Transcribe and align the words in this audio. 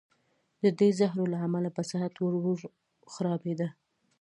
د 0.63 0.65
دې 0.79 0.89
زهرو 0.99 1.25
له 1.33 1.37
امله 1.47 1.69
به 1.75 1.83
صحت 1.91 2.13
ورو 2.17 2.39
ورو 2.45 2.69
خرابېده. 3.13 3.67